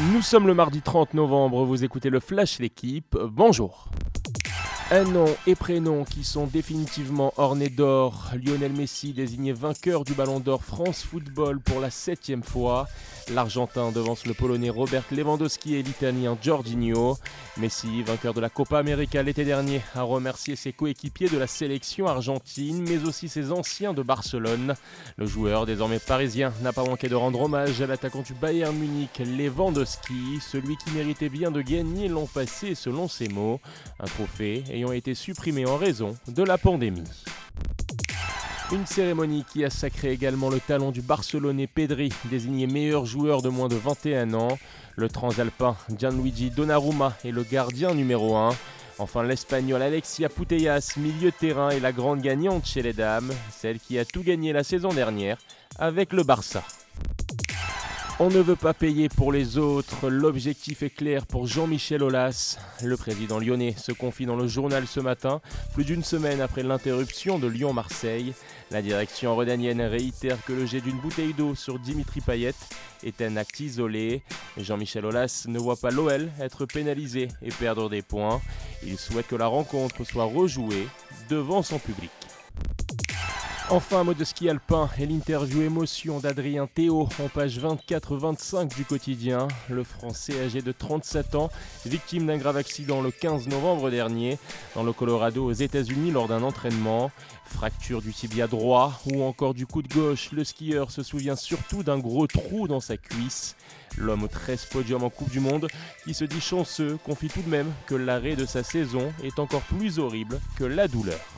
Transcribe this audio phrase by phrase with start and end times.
[0.00, 3.88] Nous sommes le mardi 30 novembre, vous écoutez le Flash L'équipe, bonjour.
[4.90, 8.30] Un nom et prénom qui sont définitivement ornés d'or.
[8.42, 12.88] Lionel Messi désigné vainqueur du Ballon d'Or France Football pour la septième fois.
[13.34, 17.18] L'Argentin devance le Polonais Robert Lewandowski et l'Italien Giorginio.
[17.58, 22.06] Messi, vainqueur de la Copa América l'été dernier, a remercié ses coéquipiers de la sélection
[22.06, 24.74] argentine, mais aussi ses anciens de Barcelone.
[25.18, 29.18] Le joueur, désormais parisien, n'a pas manqué de rendre hommage à l'attaquant du Bayern Munich,
[29.18, 33.60] Lewandowski, celui qui méritait bien de gagner l'an passé selon ses mots.
[34.00, 37.04] Un trophée ayant été supprimé en raison de la pandémie.
[38.70, 43.48] Une cérémonie qui a sacré également le talent du Barcelonais Pedri, désigné meilleur joueur de
[43.48, 44.58] moins de 21 ans.
[44.94, 48.50] Le transalpin Gianluigi Donnarumma est le gardien numéro 1.
[48.98, 53.78] Enfin, l'Espagnol Alexia Putellas, milieu de terrain, est la grande gagnante chez les dames, celle
[53.80, 55.38] qui a tout gagné la saison dernière
[55.78, 56.62] avec le Barça.
[58.20, 62.58] On ne veut pas payer pour les autres, l'objectif est clair pour Jean-Michel Aulas.
[62.82, 65.40] Le président lyonnais se confie dans le journal ce matin,
[65.72, 68.34] plus d'une semaine après l'interruption de Lyon-Marseille.
[68.72, 72.54] La direction redanienne réitère que le jet d'une bouteille d'eau sur Dimitri Payet
[73.04, 74.22] est un acte isolé.
[74.56, 78.40] Jean-Michel Aulas ne voit pas l'OL être pénalisé et perdre des points.
[78.82, 80.88] Il souhaite que la rencontre soit rejouée
[81.30, 82.10] devant son public.
[83.70, 88.86] Enfin, un mot de ski alpin et l'interview émotion d'Adrien Théo en page 24-25 du
[88.86, 89.46] quotidien.
[89.68, 91.50] Le Français âgé de 37 ans,
[91.84, 94.38] victime d'un grave accident le 15 novembre dernier
[94.74, 97.10] dans le Colorado aux États-Unis lors d'un entraînement.
[97.44, 101.98] Fracture du tibia droit ou encore du coude gauche, le skieur se souvient surtout d'un
[101.98, 103.54] gros trou dans sa cuisse.
[103.98, 105.68] L'homme aux 13 podiums en Coupe du Monde,
[106.04, 109.62] qui se dit chanceux, confie tout de même que l'arrêt de sa saison est encore
[109.62, 111.37] plus horrible que la douleur.